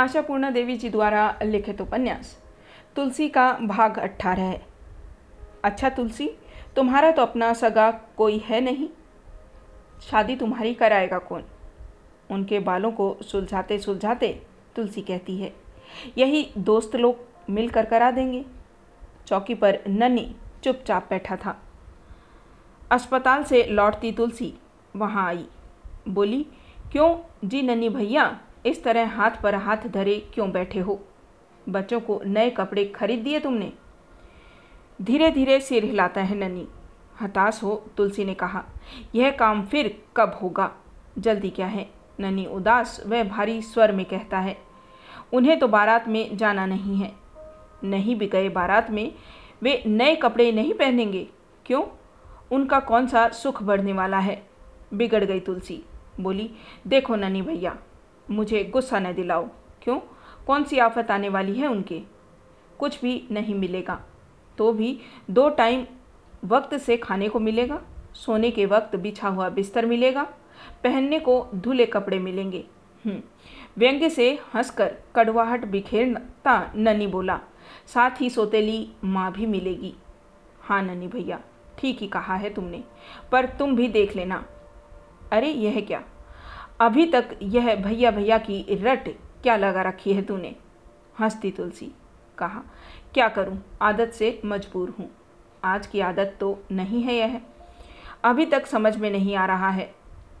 आशापूर्णा 0.00 0.50
देवी 0.50 0.76
जी 0.76 0.88
द्वारा 0.88 1.38
लिखित 1.42 1.80
उपन्यास। 1.80 2.36
तुलसी 2.96 3.28
का 3.28 3.52
भाग 3.52 3.98
अट्ठारह 3.98 4.42
है। 4.42 4.62
अच्छा 5.64 5.88
तुलसी, 5.88 6.30
तुम्हारा 6.76 7.10
तो 7.10 7.22
अपना 7.22 7.52
सगा 7.52 7.90
कोई 8.16 8.38
है 8.38 8.60
नहीं। 8.60 8.88
शादी 10.02 10.36
तुम्हारी 10.36 10.74
कराएगा 10.74 11.18
कौन? 11.18 11.44
उनके 12.30 12.58
बालों 12.60 12.92
को 12.92 13.16
सुलझाते 13.22 13.78
सुलझाते 13.78 14.28
तुलसी 14.76 15.02
कहती 15.02 15.36
है, 15.36 15.52
यही 16.18 16.50
दोस्त 16.58 16.96
लोग 16.96 17.50
मिलकर 17.50 17.86
करा 17.86 18.10
देंगे। 18.10 18.44
चौकी 19.26 19.54
पर 19.54 19.78
नन्नी 19.88 20.34
चुपचाप 20.64 21.06
बैठा 21.10 21.36
था। 21.36 21.60
अस्पताल 22.90 23.44
से 23.44 23.62
लौटती 23.64 24.12
तुलसी 24.12 24.52
वहाँ 24.96 25.26
आई। 25.26 25.46
बोली, 26.08 26.46
क्यों 26.92 27.48
जी 27.48 27.62
नन्नी 27.62 27.88
भैया? 27.88 28.40
इस 28.66 28.82
तरह 28.84 29.08
हाथ 29.08 29.30
पर 29.42 29.54
हाथ 29.54 29.86
धरे 29.86 30.18
क्यों 30.34 30.50
बैठे 30.52 30.80
हो? 30.80 31.00
बच्चों 31.68 32.00
को 32.00 32.20
नए 32.26 32.50
कपड़े 32.50 32.84
खरीद 32.86 33.20
दिए 33.20 33.40
तुमने? 33.40 33.72
धीरे 35.02 35.30
धीरे 35.30 35.60
सिर 35.60 35.84
हिलाता 35.84 36.20
है 36.20 36.36
नन्नी 36.36 36.66
हताश 37.20 37.62
हो 37.62 37.74
तुलसी 37.96 38.24
ने 38.24 38.34
कहा, 38.34 38.64
यह 39.14 39.30
काम 39.30 39.64
फिर 39.66 40.02
कब 40.16 40.38
होगा? 40.42 40.70
जल्दी 41.18 41.50
क्या 41.50 41.66
है? 41.66 41.88
नन्नी 42.20 42.46
उदास 42.46 43.02
व 43.06 43.22
भारी 43.24 43.60
स्वर 43.62 43.92
में 43.92 44.04
कहता 44.06 44.38
है, 44.38 44.56
उन्हें 45.32 45.58
तो 45.58 45.68
बारात 45.68 46.08
में 46.08 46.36
जाना 46.36 46.66
नहीं 46.66 46.96
है। 46.96 47.12
नहीं 47.84 48.16
भी 48.16 48.26
गए 48.26 48.48
बारात 48.48 48.90
में 48.90 49.12
वे 49.62 49.82
नए 49.86 50.14
कपड़े 50.16 50.50
नहीं 50.52 50.72
पहनेंगे। 50.74 51.26
क्यों? 51.66 51.82
उनका 52.52 52.80
कौन 52.80 53.06
सा 53.06 53.28
सुख 53.28 53.62
बढ़ने 53.62 53.92
वाला 53.92 54.18
है? 54.18 54.42
बिगड़ 54.94 55.24
गई 55.24 55.40
तुलसी। 55.40 55.82
बोली, 56.20 56.50
देखो 56.86 57.16
ननी 57.16 57.42
भैया 57.42 57.76
मुझे 58.30 58.64
गुस्सा 58.64 58.98
न 58.98 59.12
दिलाओ। 59.12 59.48
क्यों? 59.82 59.98
कौन 60.46 60.64
सी 60.64 60.78
आफत 60.78 61.10
आने 61.10 61.28
वाली 61.28 61.54
है 61.54 61.66
उनके? 61.66 62.00
कुछ 62.78 63.00
भी 63.02 63.22
नहीं 63.30 63.54
मिलेगा। 63.54 64.00
तो 64.58 64.72
भी 64.72 64.98
दो 65.30 65.48
टाइम 65.48 65.86
वक्त 66.44 66.76
से 66.76 66.96
खाने 66.96 67.28
को 67.28 67.38
मिलेगा 67.38 67.80
सोने 68.14 68.50
के 68.50 68.66
वक्त 68.66 68.96
बिछा 68.96 69.28
हुआ 69.28 69.48
बिस्तर 69.48 69.86
मिलेगा 69.86 70.22
पहनने 70.84 71.18
को 71.20 71.46
धुले 71.54 71.86
कपड़े 71.86 72.18
मिलेंगे। 72.18 72.64
हम्म, 73.04 73.20
व्यंग्य 73.78 74.10
से 74.10 74.32
हंसकर 74.54 74.94
कड़वाहट 75.14 75.64
बिखेरता 75.64 76.72
ननी 76.76 77.06
बोला 77.06 77.40
साथ 77.86 78.20
ही 78.20 78.30
सोतेली 78.30 78.90
माँ 79.04 79.30
भी 79.32 79.46
मिलेगी। 79.46 79.94
हाँ 80.60 80.82
ननी 80.82 81.08
भैया 81.08 81.40
ठीक 81.78 82.00
ही 82.00 82.08
कहा 82.08 82.34
है 82.34 82.50
तुमने 82.54 82.82
पर 83.32 83.46
तुम 83.48 83.76
भी 83.76 83.88
देख 83.88 84.16
लेना। 84.16 84.44
अरे 85.32 85.48
यह 85.48 85.80
क्या? 85.80 86.02
अभी 86.80 87.06
तक 87.06 87.38
यह 87.42 87.74
भैया 87.74 88.10
भैया 88.10 88.38
की 88.38 88.66
रट 88.70 89.08
क्या 89.42 89.56
लगा 89.56 89.82
रखी 89.82 90.12
है 90.12 90.22
तूने? 90.22 90.56
हंसती 91.20 91.50
तुलसी। 91.50 91.92
कहा, 92.38 92.62
क्या 93.14 93.28
करूँ? 93.28 93.62
आदत 93.82 94.10
से 94.10 94.40
मजबूर 94.44 94.90
हूँ। 94.90 95.10
आज 95.64 95.86
की 95.86 96.00
आदत 96.00 96.36
तो 96.40 96.62
नहीं 96.72 97.02
है 97.02 97.14
यह। 97.14 97.40
अभी 98.24 98.46
तक 98.46 98.66
समझ 98.66 98.96
में 98.96 99.10
नहीं 99.10 99.36
आ 99.36 99.46
रहा 99.46 99.70
है। 99.70 99.94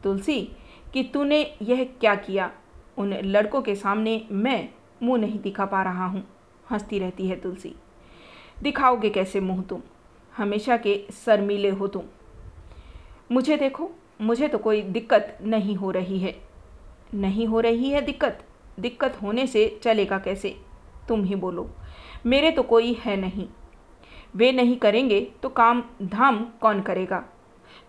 तुलसी, 0.04 0.52
कि 0.94 1.02
तूने 1.02 1.56
यह 1.62 1.84
क्या 1.84 2.14
किया? 2.14 2.50
उन 2.98 3.14
लड़कों 3.14 3.62
के 3.62 3.74
सामने 3.74 4.26
मैं 4.30 4.68
मुँह 5.02 5.20
नहीं 5.20 5.40
दिखा 5.40 5.64
पा 5.64 5.82
रहा 5.82 6.06
हूँ। 6.06 6.24
हंसती 6.70 6.98
रहती 6.98 7.28
है 7.28 7.36
तुलसी। 7.36 7.74
दिखाओगे 8.62 9.10
कैसे 9.10 9.40
मुँह 9.40 9.62
तुम? 9.62 9.82
हमेशा 10.36 10.76
के 10.76 11.06
शर्मीले 11.12 11.70
हो 11.70 11.86
तुम। 11.88 12.02
मुझे 13.32 13.56
देखो 13.56 13.90
मुझे 14.20 14.48
तो 14.48 14.58
कोई 14.58 14.82
दिक्कत 14.82 15.38
नहीं 15.42 15.76
हो 15.76 15.90
रही 15.90 16.18
है। 16.18 16.34
नहीं 17.14 17.46
हो 17.46 17.60
रही 17.60 17.90
है 17.90 18.00
दिक्कत? 18.00 18.44
दिक्कत 18.80 19.18
होने 19.22 19.46
से 19.46 19.80
चलेगा 19.82 20.18
कैसे? 20.18 20.56
तुम 21.08 21.24
ही 21.24 21.34
बोलो। 21.34 21.70
मेरे 22.26 22.50
तो 22.50 22.62
कोई 22.62 22.92
है 22.92 23.16
नहीं। 23.16 23.48
वे 24.36 24.52
नहीं 24.52 24.76
करेंगे 24.76 25.20
तो 25.42 25.48
काम 25.48 25.82
धाम 26.02 26.44
कौन 26.60 26.80
करेगा? 26.82 27.24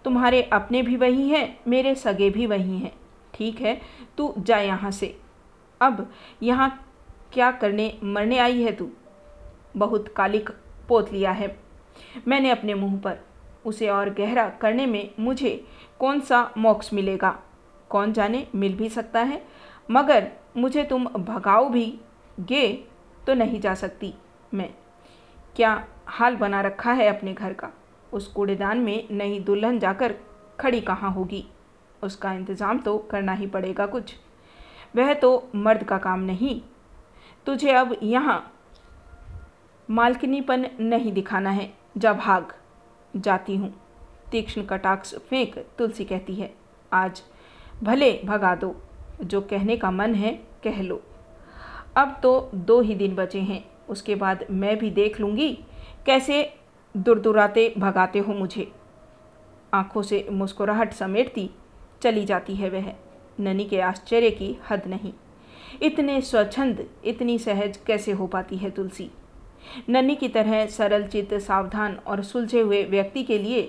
तुम्हारे 0.06 0.42
अपने 0.44 0.82
भी 0.82 0.96
वही 0.96 1.30
हैं, 1.30 1.60
मेरे 1.68 1.96
सगे 1.96 2.30
भी 2.30 2.46
वही 2.46 2.78
हैं। 2.78 2.92
ठीक 3.34 3.62
है, 3.62 3.82
तू 4.18 4.34
जा 4.38 4.58
यहाँ 4.58 4.92
से। 4.92 5.18
अब 5.82 6.12
यहाँ 6.44 6.70
क्या 7.34 7.52
करने 7.52 8.00
मरने 8.04 8.38
आई 8.38 8.62
है 8.62 8.72
तू? 8.72 8.90
बहुत 9.78 10.08
कालिक 10.08 10.50
पोत 10.88 11.14
लिया 11.14 11.32
है। 11.32 11.60
मैंने 12.28 12.50
अपने 12.50 12.74
मुँह 12.74 13.00
पर 13.00 13.18
उसे 13.66 13.90
और 13.90 14.10
गहरा 14.10 14.48
करने 14.62 14.86
में 14.86 15.10
मुझे 15.20 15.64
कौन 16.00 16.20
सा 16.20 16.50
मोक्ष 16.58 16.94
मिलेगा? 16.94 17.38
कौन 17.90 18.14
जाने 18.14 18.46
मिल 18.56 18.76
भी 18.76 18.90
सकता 18.90 19.22
है, 19.22 19.42
मगर 19.92 20.28
मुझे 20.58 20.84
तुम 20.84 21.06
भगाओ 21.08 21.70
भी 21.70 21.86
गे 22.40 22.68
तो 23.28 23.34
नहीं 23.34 23.60
जा 23.62 23.74
सकती 23.76 24.14
मैं। 24.54 24.70
क्या 25.56 25.84
हाल 26.08 26.36
बना 26.36 26.62
रखा 26.62 26.92
है 26.92 27.08
अपने 27.08 27.34
घर 27.34 27.54
का? 27.54 27.70
उस 28.14 28.28
कूड़ेदान 28.28 28.78
में 28.78 29.08
नई 29.12 29.40
दुल्हन 29.40 29.80
जाकर 29.80 30.16
खड़ी 30.60 30.82
कहाँ 30.82 31.12
होगी? 31.12 31.46
उसका 32.04 32.32
इंतज़ाम 32.34 32.80
तो 32.80 32.98
करना 33.12 33.34
ही 33.34 33.48
पड़ेगा 33.48 33.86
कुछ। 33.86 34.14
वह 34.96 35.14
तो 35.14 35.50
मर्द 35.56 35.84
का 35.84 35.98
काम 35.98 36.20
नहीं। 36.22 36.60
तुझे 37.46 37.72
अब 37.72 37.96
यहाँ 38.04 38.42
मालकिनीपन 39.90 40.66
नहीं 40.80 41.12
दिखाना 41.14 41.50
है। 41.50 41.72
जब 41.98 42.18
भाग। 42.18 42.54
जाती 43.16 43.56
हूँ। 43.56 43.74
तीक्ष्ण 44.32 44.64
कटाक्ष 44.64 45.14
फेंक 45.20 45.58
तुलसी 45.78 46.06
कहती 46.06 46.36
है, 46.36 46.54
आज 46.92 47.22
भले 47.84 48.12
भगा 48.26 48.56
दो, 48.56 48.76
जो 49.22 49.42
कहने 49.42 49.78
का 49.78 49.92
मन 49.92 50.16
है 50.16 50.34
कह 50.64 50.82
लो। 50.82 51.02
अब 51.98 52.20
तो 52.24 52.50
दो 52.56 52.80
ही 52.82 52.96
दिन 52.96 53.16
बचे 53.16 53.40
हैं, 53.40 53.64
उसके 53.90 54.16
बाद 54.16 54.46
मैं 54.52 54.78
भी 54.78 54.90
देख 54.92 55.20
लूँगी 55.20 55.54
कैसे 56.06 56.44
दुरदुराते 56.96 57.74
भगाते 57.78 58.20
हो 58.20 58.34
मुझे 58.34 58.72
आँखों 59.74 60.02
से 60.02 60.26
मुस्कुराहट 60.32 60.94
समेटती 60.94 61.50
चली 62.02 62.26
जाती 62.26 62.56
है 62.56 62.70
वह। 62.70 62.94
ननी 63.40 63.66
के 63.66 63.80
आश्चर्य 63.82 64.30
की 64.32 64.56
हद 64.70 64.88
नहीं। 64.88 65.14
इतने 65.82 66.20
स्वच्छंद, 66.22 66.86
इतनी 67.06 67.38
सहज 67.40 67.78
कैसे 67.78 68.12
हो 68.12 68.28
पाती 68.28 68.58
है 68.58 68.70
तुलसी? 68.72 69.10
नन्नी 69.90 70.16
की 70.16 70.28
तरह 70.30 70.66
सरल 70.68 71.08
चित्त 71.08 71.34
सावधान 71.40 71.98
और 72.08 72.24
सुलझे 72.24 72.62
हुए 72.62 72.84
व्यक्ति 72.86 73.24
के 73.24 73.38
लिए 73.38 73.62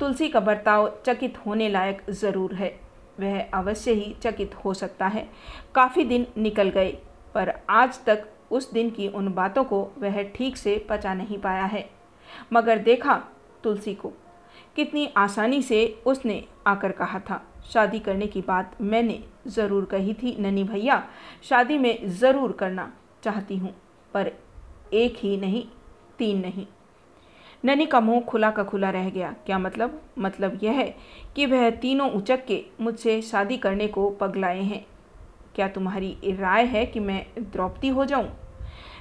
तुलसी 0.00 0.28
का 0.28 0.40
बर्ताव 0.40 0.88
चकित 1.06 1.38
होने 1.46 1.68
लायक 1.68 2.02
ज़रूर 2.12 2.54
है। 2.54 2.74
वह 3.20 3.40
अवश्य 3.54 3.92
ही 3.92 4.14
चकित 4.22 4.54
हो 4.64 4.74
सकता 4.74 5.06
है। 5.06 5.26
काफ़ी 5.74 6.04
दिन 6.04 6.26
निकल 6.38 6.68
गए, 6.70 6.90
पर 7.34 7.52
आज 7.70 8.04
तक 8.06 8.26
उस 8.50 8.72
दिन 8.72 8.90
की 8.90 9.08
उन 9.08 9.32
बातों 9.34 9.64
को 9.64 9.80
वह 9.98 10.22
ठीक 10.34 10.56
से 10.56 10.76
पचा 10.90 11.14
नहीं 11.14 11.38
पाया 11.38 11.64
है। 11.64 11.88
मगर 12.52 12.78
देखा 12.78 13.14
तुलसी 13.64 13.94
को, 13.94 14.12
कितनी 14.76 15.08
आसानी 15.16 15.62
से 15.62 15.86
उसने 16.06 16.42
आकर 16.66 16.92
कहा 16.92 17.18
था, 17.20 17.42
शादी 17.64 17.98
करने 17.98 18.26
की 18.26 18.40
बात 18.40 18.76
मैंने 18.82 19.22
ज़रूर 19.48 19.84
कही 19.84 20.14
थी 20.14 20.36
ननी 20.40 20.64
भैया, 20.64 21.02
शादी 21.42 21.78
में 21.78 22.08
ज़रूर 22.10 22.52
करना 22.52 22.92
चाहती 23.24 23.56
हूँ, 23.56 23.74
पर 24.14 24.32
एक 24.94 25.16
ही 25.16 25.36
नहीं, 25.36 25.64
तीन 26.18 26.40
नहीं। 26.40 26.66
ननी 27.64 27.86
का 27.86 28.00
मुँह 28.00 28.20
खुला 28.20 28.50
का 28.50 28.64
खुला 28.64 28.90
रह 28.90 29.10
गया। 29.10 29.34
क्या 29.46 29.58
मतलब? 29.58 30.02
मतलब 30.18 30.58
यह 30.62 30.72
है 30.72 30.96
कि 31.36 31.46
वह 31.46 31.70
तीनों 31.70 32.10
उचक 32.10 32.44
के 32.46 32.64
मुझसे 32.80 33.22
शादी 33.22 33.56
करने 33.56 33.88
को 33.88 34.10
पगलाए 34.10 34.62
हैं। 34.62 34.86
क्या 35.54 35.68
तुम्हारी 35.68 36.16
राय 36.26 36.64
है 36.64 36.86
कि 36.86 37.00
मैं 37.00 37.26
द्रौपदी 37.38 37.88
हो 37.88 38.04
जाऊँ? 38.04 38.28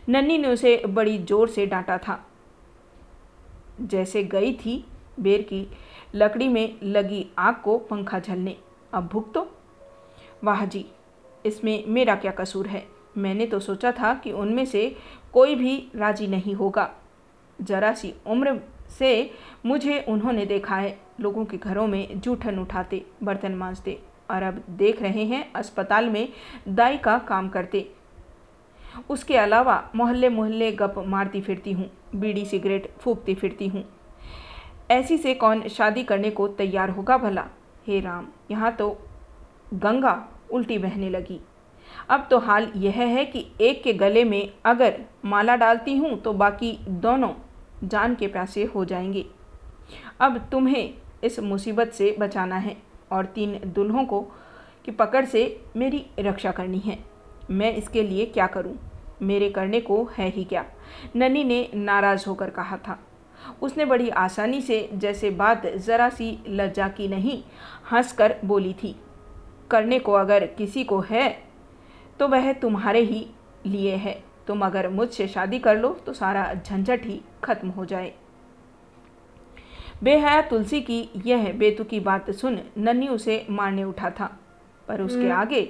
नन्नी 0.09 0.38
ने 0.38 0.47
उसे 0.47 0.81
बड़ी 0.88 1.18
ज़ोर 1.18 1.50
से 1.50 1.66
डांटा 1.66 1.97
था। 1.97 2.25
जैसे 3.81 4.23
गई 4.23 4.53
थी 4.53 4.85
बेर 5.19 5.41
की 5.41 5.67
लकड़ी 6.16 6.47
में 6.47 6.75
लगी 6.84 7.25
आग 7.38 7.56
को 7.56 7.78
पंखा 7.78 8.19
झलने। 8.19 8.57
अब 8.94 9.07
भुगतो? 9.07 9.47
वाह 10.44 10.66
जी, 10.66 10.85
इसमें 11.46 11.84
मेरा 11.88 12.16
क्या 12.16 12.31
कसूर 12.31 12.67
है? 12.67 12.95
मैंने 13.18 13.46
तो 13.46 13.59
सोचा 13.59 13.92
था 13.92 14.14
कि 14.14 14.32
उनमें 14.34 14.66
से 14.66 14.96
कोई 15.34 15.56
भी 15.56 15.78
राज़ी 15.96 16.28
नहीं 16.28 16.56
होगा। 16.56 16.90
जरा 17.59 17.94
सी 17.94 18.14
उम्र 18.28 18.59
से 18.90 19.32
मुझे 19.66 20.00
उन्होंने 20.09 20.46
देखा 20.46 20.76
है। 20.76 20.97
लोगों 21.20 21.46
के 21.46 21.58
घरों 21.58 21.88
में 21.88 22.20
जूठन 22.20 22.59
उठाते, 22.59 23.06
बर्तन 23.23 23.56
मांजते 23.56 24.00
और 24.32 24.44
अब 24.44 24.62
देख 24.70 25.02
रहे 25.02 25.23
हैं 25.26 25.52
अस्पताल 25.53 26.09
में 26.09 26.28
दाई 26.67 26.97
का 26.97 27.17
काम 27.20 27.50
करते। 27.50 27.90
उसके 29.09 29.38
अलावा 29.38 29.84
मोहल्ले 29.96 30.29
मोहल्ले 30.29 30.72
गप 30.72 31.03
मारती 31.08 31.41
फिरती 31.41 31.72
हूँ, 31.72 31.90
बीड़ी 32.16 32.46
सिगरेट 32.46 32.91
फूकती 33.00 33.35
फिरती 33.35 33.67
हूँ। 33.67 33.84
ऐसी 34.91 35.17
से 35.17 35.34
कौन 35.34 35.67
शादी 35.67 36.03
करने 36.03 36.29
को 36.32 36.47
तैयार 36.47 36.90
होगा 36.90 37.17
भला? 37.17 37.46
हे 37.88 38.00
राम, 38.00 38.28
यहाँ 38.52 38.72
तो 38.72 38.90
गंगा 39.73 40.28
उल्टी 40.52 40.78
बहने 40.78 41.09
लगी। 41.09 41.40
अब 42.09 42.28
तो 42.32 42.40
हाल 42.40 42.72
यह 42.76 42.94
है 42.94 43.26
कि 43.26 43.46
एक 43.62 43.84
के 43.84 43.94
गले 43.94 44.24
में 44.24 44.53
अगर 44.66 45.02
माला 45.26 45.56
डालती 45.56 45.97
हूँ 45.97 46.22
तो 46.22 46.34
बाकी 46.34 46.80
दोनों 46.88 47.34
जान 47.84 48.16
के 48.16 48.28
प्यासे 48.28 48.64
हो 48.64 48.86
जाएँगे। 48.86 49.26
अब 50.20 50.38
तुम्हें 50.52 50.94
इस 51.24 51.40
मुसीबत 51.40 51.92
से 51.92 52.16
बचाना 52.20 52.58
है 52.58 52.78
और 53.12 53.26
तीन 53.26 53.59
दुल्हों 53.66 54.06
को 54.06 54.22
की 54.86 54.92
पकड़ 54.92 55.26
से 55.26 55.62
मेरी 55.76 56.06
रक्षा 56.20 56.52
करनी 56.52 56.80
है। 56.80 57.00
मैं 57.52 57.74
इसके 57.76 58.03
लिए 58.03 58.26
क्या 58.26 58.48
करूँ? 58.48 58.76
मेरे 59.22 59.50
करने 59.50 59.80
को 59.82 60.09
है 60.18 60.30
ही 60.30 60.44
क्या? 60.44 60.66
ननी 61.16 61.44
ने 61.44 61.70
नाराज़ 61.74 62.26
होकर 62.28 62.50
कहा 62.50 62.78
था। 62.78 63.00
उसने 63.62 63.86
बड़ी 63.86 64.09
आसानी 64.09 64.62
से 64.62 64.90
जैसे 64.94 65.30
बात 65.30 65.68
ज़रा 65.68 66.09
सी 66.09 66.40
लज्जा 66.48 66.88
की 66.88 67.08
नहीं, 67.08 67.44
हंसकर 67.91 68.36
बोली 68.46 68.74
थी, 68.74 68.96
करने 69.72 70.00
को 70.00 70.12
अगर 70.12 70.46
किसी 70.48 70.84
को 70.84 71.00
है 71.00 71.45
तो 72.20 72.28
वह 72.28 72.52
तुम्हारे 72.53 73.00
ही 73.00 73.28
लिए 73.66 73.96
है। 73.96 74.23
तुम 74.47 74.66
अगर 74.66 74.90
मुझसे 74.90 75.28
शादी 75.28 75.59
कर 75.59 75.78
लो 75.78 75.90
तो 76.06 76.14
सारा 76.14 76.53
झंझट 76.53 77.06
ही 77.06 77.22
खत्म 77.44 77.70
हो 77.70 77.85
जाए। 77.85 78.14
बेहया 80.03 80.41
तुलसी 80.41 80.82
की 80.82 81.09
यह 81.26 81.52
बेतुकी 81.53 82.00
बात 82.00 82.32
सुन 82.32 82.59
नन्नी 82.78 83.08
उसे 83.08 83.46
मारने 83.50 83.84
उठा 83.84 84.09
था। 84.09 84.38
पर 84.88 85.02
उसके 85.02 85.22
हम्म। 85.22 85.32
आगे 85.32 85.62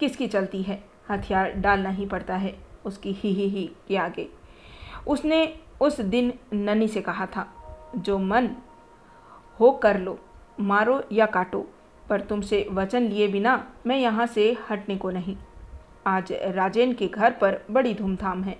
किसकी 0.00 0.26
चलती 0.26 0.62
है? 0.62 0.82
हथियार 1.10 1.50
डालना 1.52 1.90
ही 1.90 2.06
पड़ता 2.06 2.36
है 2.36 2.54
उसकी 2.84 3.12
ही 3.12 3.32
ही 3.32 3.48
ही 3.48 3.70
के 3.88 3.96
आगे। 3.96 4.28
उसने 5.08 5.58
उस 5.80 6.00
दिन 6.00 6.32
ननी 6.52 6.88
से 6.88 7.00
कहा 7.00 7.26
था 7.26 7.46
जो 7.96 8.18
मन 8.18 8.48
हो 9.60 9.70
कर 9.72 9.98
लो 9.98 10.18
मारो 10.60 11.02
या 11.12 11.26
काटो 11.26 11.66
पर 12.08 12.20
तुमसे 12.20 12.66
वचन 12.70 13.02
लिए 13.02 13.28
बिना 13.28 13.72
मैं 13.86 13.98
यहाँ 13.98 14.26
से 14.26 14.56
हटने 14.70 14.96
को 14.96 15.10
नहीं। 15.10 15.36
आज 16.06 16.32
राजेन 16.32 16.92
के 16.92 17.06
घर 17.06 17.30
पर 17.30 17.58
बड़ी 17.70 17.94
धूमधाम 17.94 18.42
है। 18.42 18.56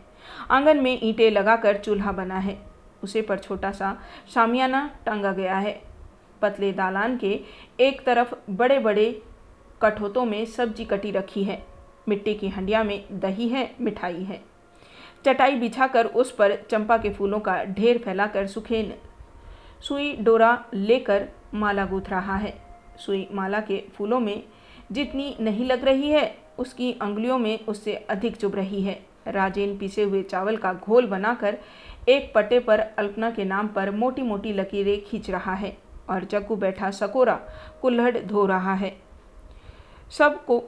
आँगन 0.51 0.77
में 0.77 0.99
ईंटें 1.03 1.31
लगाकर 1.31 1.77
चूल्हा 1.77 2.13
बना 2.13 2.39
है। 2.39 2.59
उसे 3.03 3.23
पर 3.23 3.39
छोटा 3.39 3.73
सा 3.73 4.01
शामियाना 4.35 4.91
टांगा 5.07 5.33
गया 5.33 5.59
है। 5.59 5.83
पतले 6.43 6.73
दालान 6.73 7.17
के 7.17 7.41
एक 7.81 8.05
तरफ़ 8.07 8.35
बड़े 8.51 8.79
बड़े 8.79 9.23
कठोतों 9.83 10.25
में 10.25 10.45
सब्ज़ी 10.45 10.85
कटी 10.85 11.11
रखी 11.11 11.45
है। 11.45 11.67
मिट्टी 12.09 12.35
की 12.35 12.49
हंडिया 12.49 12.85
में 12.85 13.05
दही 13.13 13.49
है, 13.49 13.75
मिठाई 13.81 14.23
है। 14.23 14.43
चटाई 15.27 15.55
बिछाकर 15.55 16.07
उस 16.07 16.31
पर 16.31 16.57
चंपा 16.71 16.99
के 16.99 17.11
फूलों 17.11 17.41
का 17.41 17.65
ढेर 17.65 17.99
फैलाकर 17.99 18.47
सुखेन 18.47 18.95
सुई 19.81 20.17
डोरा 20.17 20.65
लेकर 20.75 21.29
माला 21.55 21.85
गूथ 21.85 22.03
रहा 22.09 22.37
है। 22.37 22.63
सुई 22.99 23.29
माला 23.33 23.61
के 23.61 23.85
फूलों 23.95 24.21
में 24.21 24.43
जितनी 24.93 25.37
नहीं 25.41 25.65
लग 25.65 25.85
रही 25.85 26.11
है 26.11 26.39
उसकी 26.61 26.93
अंगुलियों 27.03 27.39
में 27.39 27.67
उससे 27.67 27.95
अधिक 28.11 28.37
चुभ 28.37 28.55
रही 28.55 28.83
है। 28.83 28.99
राजेन 29.27 29.77
पीसे 29.79 30.03
हुए 30.03 30.23
चावल 30.23 30.57
का 30.57 30.73
घोल 30.75 31.07
बनाकर 31.07 31.59
एक 32.09 32.33
पट्टे 32.35 32.59
पर 32.59 32.81
अल्पना 32.81 33.31
के 33.31 33.45
नाम 33.45 33.69
पर 33.69 33.91
मोटी 33.91 34.23
मोटी 34.23 34.53
लकीरें 34.53 35.01
खींच 35.05 35.31
रहा 35.31 35.55
है 35.55 35.77
और 36.11 36.25
जग्गू 36.25 36.57
बैठा 36.57 36.91
सकोरा 36.91 37.35
कुल्हड़ 37.83 38.19
धो 38.19 38.47
रहा 38.47 38.75
है। 38.75 38.97
सबको 40.11 40.63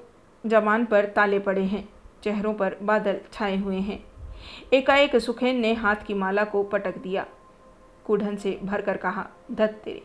जमान 0.45 0.85
पर 0.85 1.07
ताले 1.07 1.39
पड़े 1.39 1.63
हैं, 1.63 1.89
चेहरों 2.25 2.55
पर 2.55 2.77
बादल 2.83 3.21
छाए 3.33 3.57
हुए 3.57 3.77
हैं। 3.77 4.03
एकाएक 4.73 5.17
सुखेन 5.17 5.61
ने 5.61 5.73
हाथ 5.75 6.05
की 6.07 6.15
माला 6.15 6.45
को 6.45 6.63
पटक 6.65 6.99
दिया। 6.99 7.27
कुढ़न 8.05 8.37
से 8.37 8.59
भरकर 8.63 8.97
कहा 8.97 9.27
धत 9.53 9.81
तेरे 9.85 10.03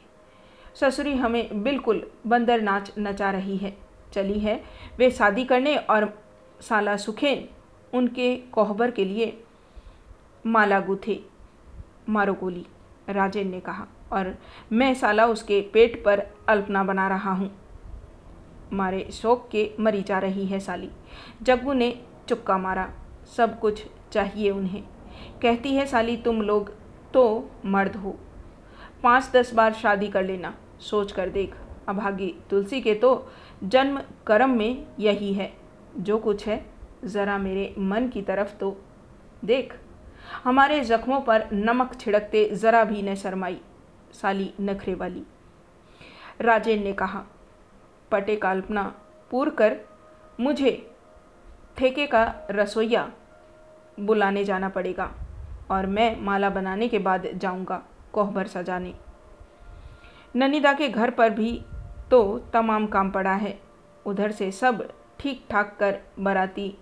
ससुरी 0.75 1.15
हमें 1.15 1.63
बिल्कुल 1.63 2.05
बंदर 2.27 2.61
नाच 2.61 2.91
नचा 2.99 3.31
रही 3.31 3.57
है। 3.57 3.75
चली 4.13 4.39
है। 4.39 4.63
वे 4.97 5.11
शादी 5.11 5.45
करने 5.45 5.75
और 5.75 6.23
साला 6.61 6.97
सुखेन 6.97 7.49
उनके 7.93 8.35
कोहबर 8.35 8.91
के 8.91 9.05
लिए 9.05 9.43
माला 10.45 10.79
गुथे, 10.79 11.19
मारो 12.09 12.33
गोली, 12.33 12.65
राजेन 13.09 13.51
ने 13.51 13.59
कहा। 13.59 13.87
और 14.11 14.35
मैं 14.71 14.93
साला 14.93 15.25
उसके 15.25 15.61
पेट 15.73 16.03
पर 16.05 16.23
अल्पना 16.49 16.83
बना 16.83 17.07
रहा 17.07 17.31
हूँ। 17.31 17.51
मारे 18.73 19.09
शोक 19.11 19.49
के 19.51 19.71
मरी 19.79 20.01
जा 20.01 20.19
रही 20.19 20.45
है 20.45 20.59
साली। 20.59 20.89
जग्गू 21.41 21.73
ने 21.73 22.01
चुक्का 22.29 22.57
मारा, 22.57 22.89
सब 23.37 23.59
कुछ 23.59 23.85
चाहिए 24.11 24.51
उन्हें। 24.51 24.83
कहती 25.41 25.75
है, 25.75 25.85
साली, 25.85 26.17
तुम 26.17 26.41
लोग 26.41 26.71
तो 27.13 27.51
मर्द 27.65 27.95
हो। 27.95 28.17
पाँच 29.03 29.29
दस 29.33 29.53
बार 29.53 29.73
शादी 29.73 30.07
कर 30.07 30.23
लेना, 30.23 30.53
सोच 30.79 31.11
कर 31.11 31.29
देख। 31.29 31.55
अभागी 31.87 32.35
तुलसी 32.49 32.81
के 32.81 32.93
तो 32.93 33.27
जन्म 33.63 34.01
कर्म 34.27 34.49
में 34.49 34.87
यही 34.99 35.33
है। 35.33 35.53
जो 35.97 36.17
कुछ 36.17 36.47
है, 36.47 36.65
ज़रा 37.05 37.37
मेरे 37.37 37.75
मन 37.79 38.07
की 38.07 38.21
तरफ़ 38.21 38.55
तो 38.55 38.75
देख। 39.45 39.73
हमारे 40.43 40.79
जख्मों 40.81 41.21
पर 41.21 41.47
नमक 41.53 41.95
छिड़कते 41.95 42.49
ज़रा 42.55 42.83
भी 42.83 43.01
न 43.01 43.15
शरमाई, 43.15 43.61
साली 44.13 44.53
नखरे 44.61 44.93
वाली। 44.93 45.23
राजेन 46.41 46.83
ने 46.83 46.93
कहा, 46.93 47.23
पटे 48.11 48.35
कल्पना 48.35 48.83
पूर 49.31 49.49
कर, 49.49 49.77
मुझे 50.39 50.91
ठेके 51.77 52.07
का 52.07 52.23
रसोईया 52.51 53.11
बुलाने 53.99 54.43
जाना 54.43 54.69
पड़ेगा 54.69 55.11
और 55.71 55.85
मैं 55.85 56.21
माला 56.21 56.49
बनाने 56.49 56.87
के 56.87 56.99
बाद 56.99 57.27
जाऊँगा 57.35 57.81
कोहबर 58.13 58.47
सजाने। 58.47 58.93
ननिदा 60.35 60.73
के 60.73 60.89
घर 60.89 61.09
पर 61.09 61.29
भी 61.29 61.61
तो 62.11 62.39
तमाम 62.53 62.85
काम 62.87 63.09
पड़ा 63.11 63.33
है। 63.33 63.57
उधर 64.05 64.31
से 64.31 64.51
सब 64.51 64.87
ठीक 65.19 65.45
ठाक 65.49 65.75
कर 65.79 65.99
बाराती 66.19 66.73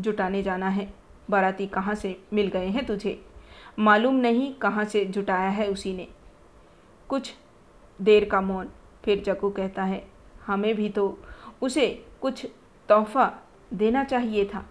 जुटाने 0.00 0.42
जाना 0.42 0.68
है। 0.68 0.92
बाराती 1.30 1.66
कहाँ 1.66 1.94
से 1.94 2.16
मिल 2.32 2.48
गए 2.48 2.66
हैं 2.66 2.84
तुझे? 2.86 3.20
मालूम 3.78 4.14
नहीं 4.14 4.52
कहाँ 4.54 4.84
से 4.84 5.04
जुटाया 5.04 5.48
है 5.48 5.68
उसी 5.68 5.92
ने। 5.96 6.06
कुछ 7.08 7.32
देर 7.98 8.24
का 8.24 8.40
मौन, 8.40 8.68
फिर 9.04 9.22
जकू 9.22 9.50
कहता 9.50 9.84
है, 9.84 10.04
हमें 10.46 10.74
भी 10.74 10.88
तो 10.88 11.18
उसे 11.62 11.88
कुछ 12.20 12.46
तोहफा 12.88 13.32
देना 13.74 14.04
चाहिए 14.04 14.44
था। 14.44 14.64